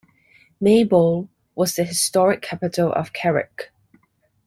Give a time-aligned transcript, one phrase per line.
[0.59, 3.69] Maybole was the historic capital of Carrick.